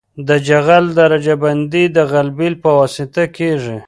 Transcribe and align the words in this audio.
د 0.27 0.29
جغل 0.47 0.85
درجه 0.99 1.35
بندي 1.43 1.83
د 1.95 1.97
غلبیل 2.11 2.53
په 2.63 2.69
واسطه 2.79 3.23
کیږي 3.37 3.77